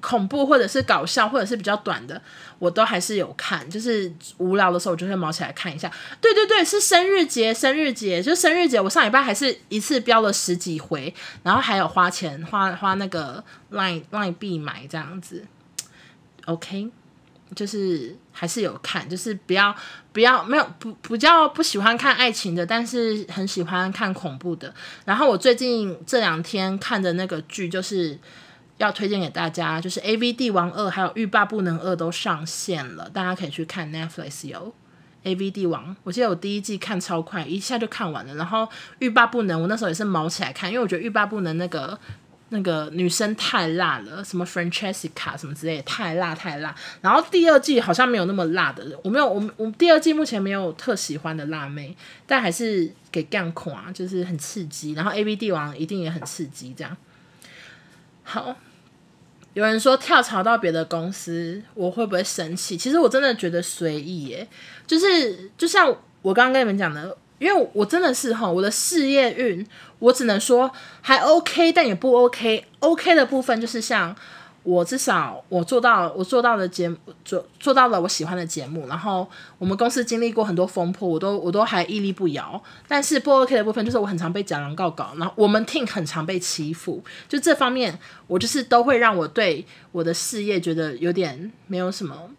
[0.00, 2.20] 恐怖或者是搞笑或者是比较短的，
[2.58, 3.68] 我都还是有看。
[3.68, 5.90] 就是无聊的时候，我就会毛起来看一下。
[6.20, 8.80] 对对对，是生日节，生日节就生日节。
[8.80, 13.42] 我上礼拜还是一次标了十几回，然后还有花钱花花那个
[13.72, 15.44] line line 币买这样子。
[16.46, 16.90] OK。
[17.56, 19.74] 就是还是有看，就是不要
[20.12, 24.72] 不要没有不比较不喜欢看爱情的，但是很喜欢看恐怖的。
[25.06, 28.18] 然后我最近这两天看的那个剧，就是
[28.78, 34.74] 要推荐给大家，就是《AV 帝王二》还有《欲罢不能二》都上线了，大家可以去看 Netflix 有
[35.28, 35.90] 《AV 帝王》。
[36.04, 38.34] 我记得我第一季看超快，一下就看完了。
[38.36, 38.62] 然后
[39.00, 41.98] 《欲罢不能》，我那时候也是卯起来看，因为我觉得《欲罢不能》那个。
[42.50, 46.74] 那个女生太辣了，什么 Francesca 什么之类的，太辣太辣。
[47.02, 51.94] 然后第二季好像没有那么辣的，我没有，我我第二季目前没有特喜欢的辣妹，
[52.26, 54.94] 但还是给干垮，就是很刺激。
[54.94, 56.96] 然后 AV 帝王一定也很刺激，这样。
[58.22, 58.56] 好，
[59.58, 62.76] 有人说跳槽到别的公司，我会不会生气？
[62.76, 64.46] 其实我真的觉得随意耶，
[64.86, 65.88] 就是就像
[66.22, 67.16] 我刚刚跟你们讲的。
[67.40, 69.64] 因为我真的是哈，我的事业运，
[70.00, 70.68] 我只能说
[71.00, 72.64] 还 OK，但也不 OK。
[72.80, 74.12] OK 的部分就是像
[74.62, 82.62] 我至少我做到，我做到的节目做做到了我喜欢的节目，然后我们公司经历过很多风波，我都我都还屹立不摇。
[82.86, 92.30] 但是不 OK 的部分就是我很常被假狼告告，然后我们 team 很常被欺负，就这方面我就是都会让我对我的事业觉得有点没有什么。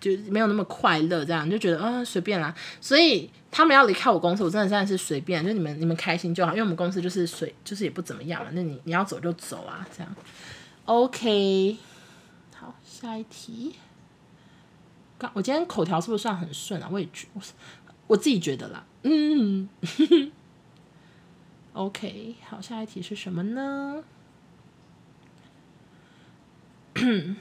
[0.00, 2.54] 就没有那么快乐，这样就觉得啊随便啦。
[2.80, 6.52] 所以他们要离开我公司，我真的真的是随便，就你们你们开心就好。
[6.52, 8.48] 因为我们公司就是随就是也不怎么样嘛。
[8.52, 10.14] 那你你要走就走啊，这样。
[10.88, 11.76] OK，
[12.56, 13.76] 好，下一题。
[15.18, 16.88] 刚我今天口条是不是算很顺啊？
[16.90, 17.42] 我也觉我
[18.06, 18.86] 我自己觉得啦。
[19.02, 19.68] 嗯。
[21.74, 24.02] OK，好，下一题是什么呢？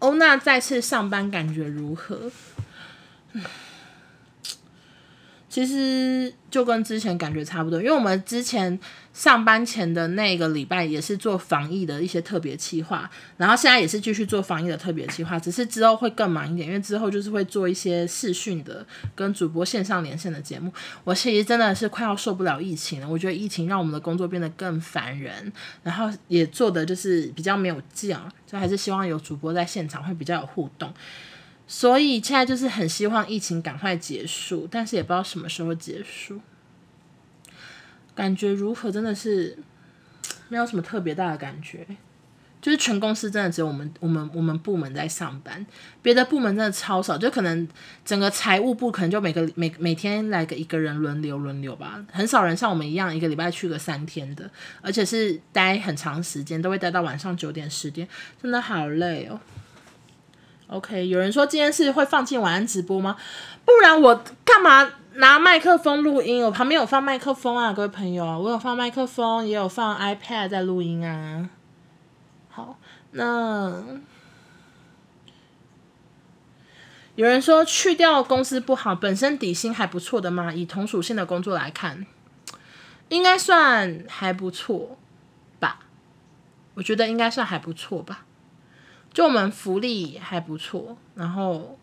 [0.00, 2.32] 欧娜再次上班感觉如何？
[5.52, 8.80] 其实就跟之前感觉差不多，因为我们之前
[9.12, 20.72] 上班前的那个礼拜也是做防疫的一些特别企划，然后现在也是继续做防疫的特别企划，只是之后会更忙一点，因为之后就是会做一些视讯的跟主播线上连线的节目。
[21.04, 30.90] 我其实真的是快要受不了疫情了，我觉得疫情让我们的工作变得更烦人，然后也做的就是比较没有劲，就还是希望有主播在现场会比较有互动。
[31.74, 36.38] 所以现在就是很希望疫情赶快结束，但是也不知道什么时候结束。
[38.14, 38.92] 感觉如何？
[38.92, 39.56] 真的是
[40.50, 41.86] 没有什么特别大的感觉，
[42.60, 45.64] 就是全公司真的只有我们、我们、我们部门在上班，
[46.02, 47.16] 别的部门真的超少。
[47.16, 47.66] 就可能
[48.04, 54.50] 整个财务部可能就每个每每天来个一个人轮流轮流吧，很少人像我们一样一个礼拜去个三天的，
[54.82, 58.06] 而且是待很长时间，都会待到晚上九点十点，
[58.42, 59.40] 真的好累哦。
[60.72, 63.16] OK，有人说今天是会放进晚安直播吗？
[63.64, 66.42] 不然我干嘛拿麦克风录音？
[66.42, 71.50] 我旁边有放麦克风啊，各位朋友，我有放麦克风，也有放 iPad 在录音啊。
[72.48, 72.78] 好
[73.10, 73.82] 那
[77.16, 80.52] 有人说去掉公司不好，本身底薪还不错的吗？
[80.54, 82.06] 以同属性的工作来看，
[83.10, 84.96] 应该算还不错
[85.60, 85.80] 吧？
[86.74, 88.24] 我觉得应该算还不错吧。
[89.12, 91.78] 就我们福利还不错，然后，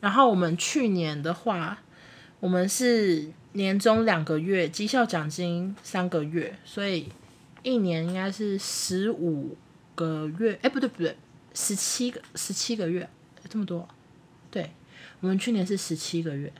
[0.00, 1.78] 然后我们去年的话，
[2.40, 7.08] 我们是年终两个月，绩效奖金三个月，所以
[7.62, 9.56] 一年应该是十五
[9.94, 10.58] 个月。
[10.62, 11.16] 哎，不对不对，
[11.54, 13.08] 十七个十七个月，
[13.48, 13.88] 这么多。
[14.50, 14.72] 对，
[15.20, 16.52] 我们去年是十七个月，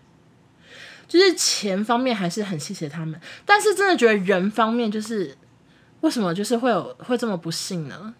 [1.09, 5.37] 就是钱方面还是很谢谢他们，但是真的觉得人方面就是
[6.03, 8.15] 为什么就是会有会这么不幸呢？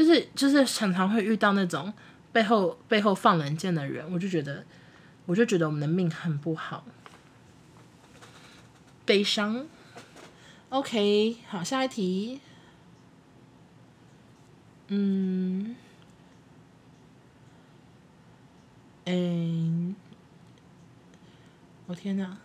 [0.00, 1.92] 就是就是常常会遇到那种
[2.32, 4.64] 背后背后放冷箭的人，我就觉得
[5.26, 6.86] 我就觉得我们的命很不好，
[9.04, 9.66] 悲伤。
[10.70, 12.40] OK，好，下一题。
[14.88, 15.76] 嗯，
[19.04, 19.94] 嗯，
[21.88, 22.38] 我天哪！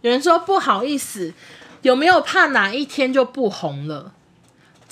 [0.00, 1.34] 有人说不好意思，
[1.82, 4.14] 有没有怕哪一天就不红了？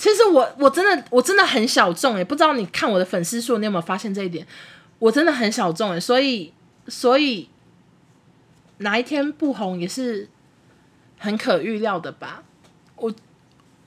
[0.01, 4.43] 其实我我真的我真的很小众诶，不知道你看我的粉丝数，你有没有发现这一点？
[4.97, 6.51] 我真的很小众诶，所以
[6.87, 7.47] 所以
[8.79, 10.27] 哪一天不红也是
[11.19, 12.41] 很可预料的吧？
[12.95, 13.13] 我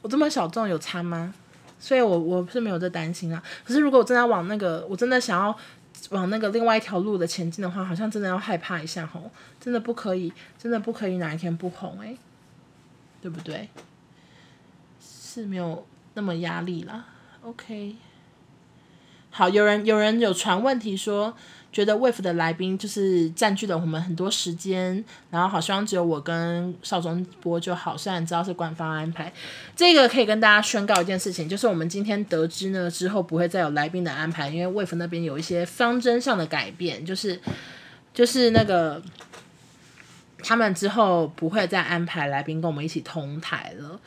[0.03, 1.35] 我这么小众有差吗？
[1.81, 3.43] 所以我我是没有这担心啊。
[3.65, 5.59] 可是如果我真的要往那个，我真的想要
[6.11, 9.29] 往那个另外一条路的前进的话，好像真的要害怕一下吼，
[9.61, 12.17] 真的不可以，真的不可以哪一天不红诶，
[13.21, 13.69] 对不对？
[15.03, 15.85] 是没有。
[16.15, 17.05] 那么压力啦
[17.43, 17.97] ，OK。
[19.31, 21.37] 好，有人有人有传问题说，
[21.73, 27.97] 觉得 Wave 的来宾就是占据了我们很多时间，然后好希望只有我跟邵宗波就好。
[27.97, 29.33] 虽然知道是官方安排，
[29.75, 37.41] 这个可以跟大家宣告一件事情，就是我们今天得知呢之后不会再有来宾的安排，因为 Wave 那边有一些方针上的改变，就是
[38.13, 39.03] 就是那个
[40.45, 44.01] 他们之后不会再安排来宾跟我们一起同台了。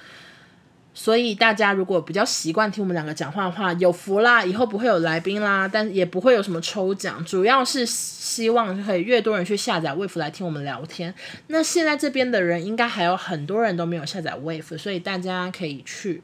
[1.00, 11.14] 所以大家如果比较习惯听我们两个讲话的话，有福啦，以后不会有来宾啦，但也不会有什么抽奖，主要是希望可以越多人去下载 Wave 来听我们聊天。
[11.48, 16.24] 那现在这边的人应该还有很多人都没有下载 Wave，所以大家可以去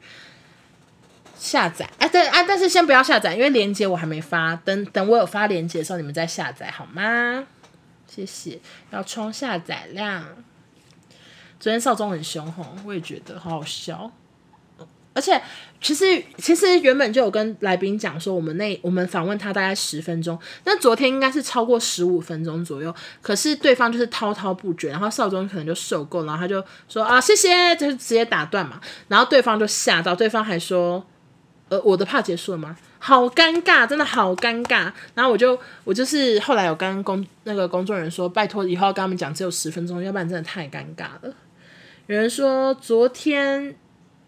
[1.38, 1.88] 下载。
[1.98, 7.46] 哎，对啊，但是先不要下载，因为链接我还没发，等等我有发链接的时候你们再下载好吗？
[8.08, 8.58] 谢谢，
[8.90, 10.24] 要冲下载量。
[11.60, 14.10] 昨天少中很凶吼，我也觉得好好笑。
[15.16, 15.40] 而且，
[15.80, 16.04] 其实
[16.38, 22.92] 其实原本就有跟来宾讲说，我们那我们访问他大概十分钟，那昨天应该是超过十五分钟左右。
[23.22, 28.80] 可是对方就是滔滔不绝，然后少中可能就受够，然后他就说啊谢谢，就是直接打断嘛。
[29.06, 31.06] 然后对方就吓到，对方还说，
[31.68, 32.76] 呃，我的怕结束了吗？
[32.98, 34.90] 好尴尬，真的好尴尬。
[35.14, 41.32] 然后我就我就是后来有跟工那个工作人员说，拜托以后要跟他们讲只有十分钟，要不然真的太尴尬了。
[42.08, 43.76] 有人说昨天。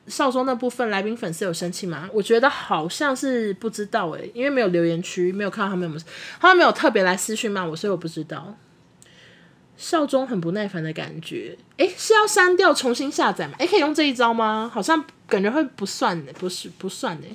[0.08, 2.08] 少中那部分来宾粉丝有生气吗？
[2.12, 6.02] 我觉得好像是不知道诶、因为没有留言区，没有看到他们有没有，
[6.40, 8.56] 他们没有特别来私讯骂我，所以我不知道。
[9.76, 13.54] 少中很不耐烦的感觉，诶、是要删掉重新下载吗？
[13.58, 14.70] 诶、可以用这一招吗？
[14.72, 17.26] 好像感觉会不算的，不是不算的。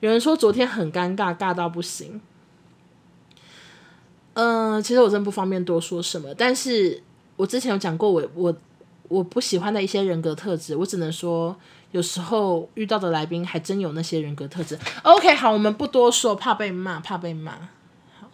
[0.00, 2.20] 有人说昨天很尴尬，尬到不行。
[4.34, 7.02] 嗯、其实我真不方便多说什么，但是
[7.36, 8.56] 我之前有讲过，我我
[9.08, 11.56] 我不喜欢的一些人格特质，我只能说。
[11.90, 14.78] 有时候遇到的来宾还真有那些人格特质。
[15.02, 17.52] OK，好，我们不多说，怕被骂，怕被骂。
[18.20, 18.28] 好，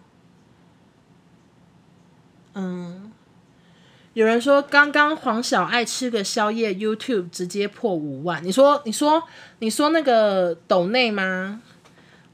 [2.54, 3.12] 嗯，
[4.14, 8.44] 有人说刚刚黄小爱吃个宵夜，YouTube 直接破五万。
[8.44, 9.22] 你说，你说，
[9.60, 11.62] 你说那个抖内吗？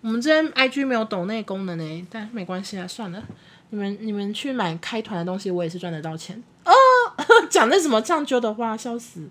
[0.00, 3.22] 我们这边 IG 没有抖内功能呢，但没关系啊，算了，
[3.68, 6.72] 你们你们去买开团的东西，我也是赚得到钱哦。
[7.50, 9.28] 讲那什么酱揪的话，笑死。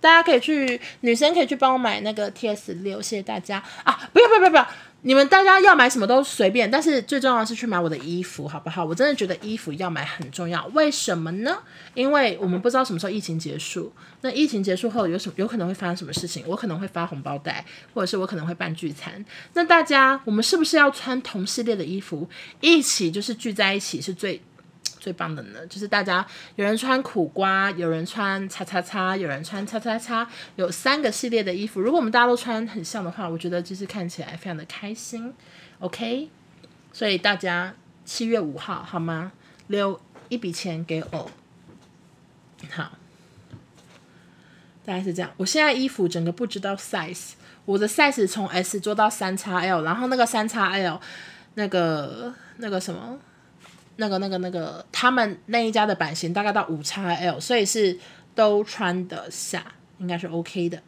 [0.00, 4.08] 大家可以去，女生可以去帮我买那个 TS 六，谢谢大家啊！
[4.12, 4.68] 不要不要不要不要，
[5.02, 8.84] 你们大家要买什么都随便，但是最重要的是去买我的衣服，好不好？
[8.84, 11.58] 我真的觉得衣服要买很重要，为什么呢？
[11.94, 16.44] 因为我们不知道什么时候疫情结束，那疫情结束后有什么有可能会发生什么事情？
[16.46, 22.28] 我可能会发红包袋，或者是我可能会办聚餐，那大家我们是不是要穿同系列的衣服，
[22.60, 24.40] 一起就是聚在一起是最。
[24.98, 31.80] 最棒的呢，就是大家有人穿苦瓜，有人穿叉叉叉，有人穿叉叉叉，有三个系列的衣服。
[31.80, 35.32] 如果我们大家都穿很像的话，我觉得就是看起来非常的开心。
[35.78, 36.28] OK，
[36.92, 39.32] 所以大家七月五号好吗？
[39.68, 41.30] 留一笔钱给我。
[42.70, 42.90] 好，
[44.84, 45.30] 大概是这样。
[45.36, 47.32] 我现在衣服整个不知道 size，
[47.64, 51.00] 我的 size 从 S 做到三 XL，然后那个三 XL
[51.54, 53.18] 那个那个什么，
[54.00, 57.98] 那个那个那个他们那一家的版型大概到五叉 L，所以是
[58.34, 59.64] 都穿得下，
[59.98, 60.78] 应该是 OK 的。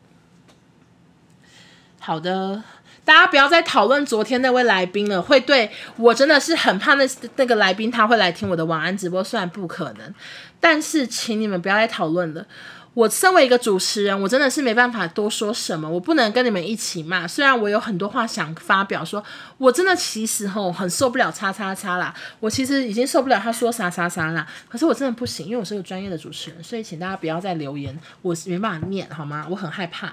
[1.99, 2.63] 好的，
[3.05, 7.05] 大家不要再讨论昨天那位来宾了，会对我真的是很怕那
[7.37, 10.15] 那个来宾他会来听我的晚安直播，虽然不可能，
[10.61, 12.47] 但是请你们不要再讨论了。
[12.93, 17.27] 我身为一个主持人，我真的是没办法多说什么，我不能跟你们一起骂。
[17.27, 19.23] 虽然我有很多话想发表说，
[19.59, 29.47] 我真的其实吼很受不了叉叉叉啦，我其实已经受不了他说啥啥啥啦，可是我真的不行，因为我是个专业的主持人，所以请大家不要再留言，我没办法念好吗？
[29.49, 30.13] 我很害怕。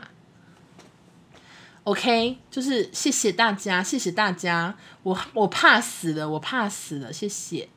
[1.84, 7.69] OK，就是谢谢大家，谢谢大家，我我怕死了，我怕死了，谢谢。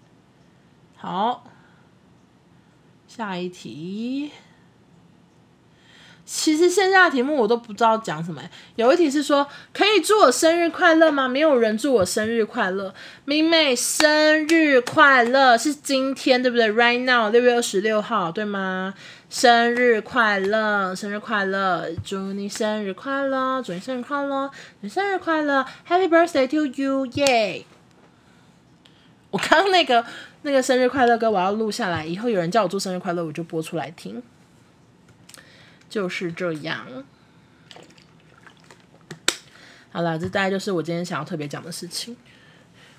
[0.97, 1.45] 好，
[3.09, 4.33] 下一题。
[6.33, 8.41] 其实线下的题目我都不知道讲什么。
[8.77, 11.27] 有一题是说，可以祝我生日快乐吗？
[11.27, 12.95] 没有人祝我生日快乐。
[13.25, 18.95] 明媚生日快乐是今天对不对？Right now，六月二十六号对吗？
[19.29, 24.53] 生日快乐，生日快乐，祝你生日快乐，祝你生日快乐，祝
[24.83, 27.67] 你生日快乐，Happy birthday to you，耶！
[29.33, 30.05] 我刚刚那个
[30.43, 34.23] 那个生日快乐歌我要录下来，以后有人叫我祝生日快乐，我就播出来听。
[35.91, 36.87] 就是这样。
[39.93, 42.17] 好了，这大概就是我今天想要特别讲的事情。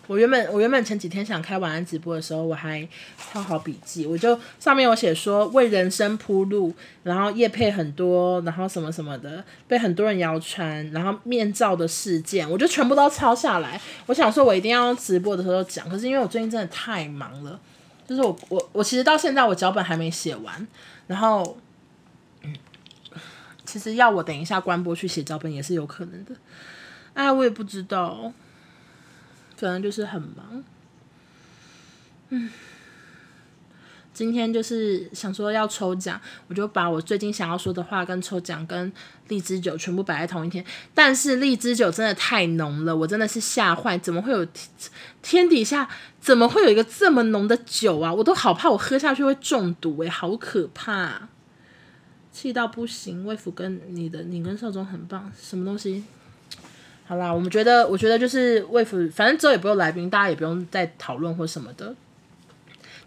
[0.08, 2.86] 我原本我原本前几天想开晚安直播的时候，我还
[3.32, 6.74] 抄好笔记，我就上面有写说为人生铺路，
[7.04, 13.80] 然后叶配很多，然后什么什么的，被很多人谣传，然后面罩的事件，我就全部都抄下来。
[14.08, 17.58] 我想说，我一定要用直播的时候讲，可是因为我最近真的太忙了，
[18.06, 20.68] 就是我我我其实到现在我脚本还没写完，
[21.08, 21.58] 然后。
[23.72, 26.36] 其实要我等一下关播去写脚本也是有可能的，
[27.14, 28.34] 哎，我也不知道，
[29.58, 30.62] 可能就是很忙。
[32.28, 32.50] 嗯，
[34.14, 36.20] 今天就是想说要抽奖，
[36.50, 38.92] 我就把我最近想要说的话跟抽奖跟
[39.30, 40.66] 荔枝酒全部摆在同一天。
[40.94, 44.46] 但是荔枝酒真的太浓了，我真的是吓坏，怎么会有
[45.22, 45.88] 天底下
[46.20, 48.14] 怎么会有一个这么浓的酒啊？
[48.14, 51.30] 我都好怕我喝下去会中毒诶、好可怕。
[52.32, 56.04] 气到不行，魏福跟你的你跟少宗很棒，什么东西？
[57.06, 61.94] 好啦，我们觉得，我觉得就是魏福，反正之后也不用来宾，大家也不用再讨论或什么的。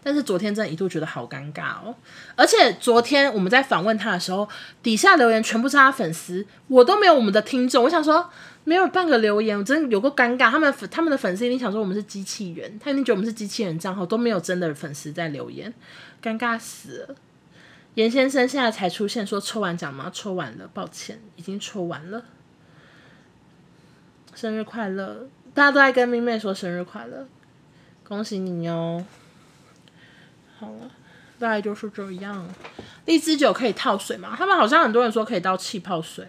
[0.03, 1.95] 但是昨天真的一度觉得好尴尬哦，
[2.35, 4.47] 而且昨天我们在访问他的时候，
[4.83, 7.83] 底下留言全部是他粉丝，我都没有我们的听众。
[7.83, 8.29] 我想说，
[8.65, 10.51] 没有半个留言，我真的有个尴尬。
[10.51, 15.73] 他们他们的粉丝一定想说我们是机器人，他一定觉得我们是机器人账号，都没有真的粉丝在留言，
[16.21, 17.15] 尴尬死了。
[17.95, 20.11] 严先生现在才出现，说抽完奖吗？
[20.13, 22.23] 抽完了，抱歉，已经抽完了。
[24.33, 25.27] 生日快乐！
[25.53, 27.25] 大家都在跟明妹说生日快乐，
[28.03, 29.05] 恭喜你哟。
[30.59, 30.91] 好了，
[31.39, 32.45] 大概就是这样。
[33.05, 34.35] 荔枝酒可以套水吗？
[34.37, 36.27] 他们好像很多人说可以倒气泡水，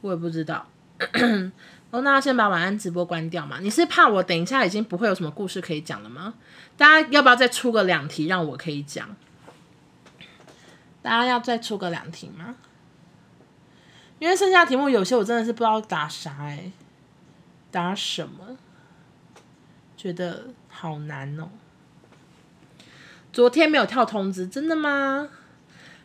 [0.00, 0.66] 我也不知道。
[1.92, 3.60] 哦，那先把晚安直播关掉嘛？
[3.60, 6.34] 你是怕我等一下已经不会有什么故事可以讲了吗？
[6.76, 9.14] 大家要不要再出个两题让我可以讲？
[11.02, 12.56] 大家要再出个两题吗？
[14.18, 16.72] 因为剩下题目有些我真的是不知道打啥哎、欸，
[17.70, 18.58] 打什么？
[19.96, 21.48] 觉得好难哦。
[23.32, 25.28] 昨天没有跳通知，真的吗？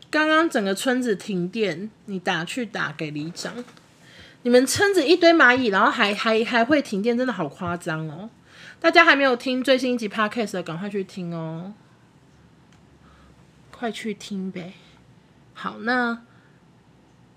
[0.09, 3.53] 刚刚整个村子停电，你打去打给里长，
[4.43, 8.29] 你们村子一堆蚂蚁，然后还还还会停电，真的好夸张哦。
[8.79, 11.73] 大家还没有听最新一集 Podcast 的，赶快去听哦，
[13.71, 14.73] 快去听呗。
[15.55, 16.21] 好，那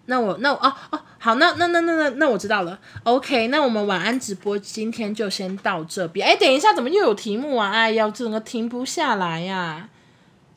[0.06, 2.78] 那我那我哦哦，好，那那那那那那我知道了。
[3.04, 6.26] OK，那我们晚安直播今天就先到这边。
[6.26, 7.70] 哎，等一下，怎么又有题目啊？
[7.70, 9.88] 哎呀，整个停不下来呀、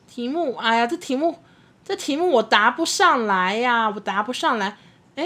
[0.06, 1.38] 题目，哎呀，这题目
[1.84, 4.76] 这题目我答不上来呀、我答不上来。
[5.16, 5.24] 哎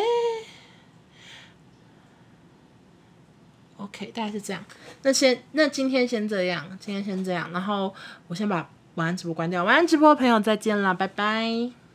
[3.76, 4.64] ，OK，大概是这样。
[5.02, 7.94] 那先那今天先这样，今天先这样，然后
[8.26, 9.62] 我先把晚安直播关掉。
[9.62, 11.85] 晚安直播朋友再见啦，拜拜。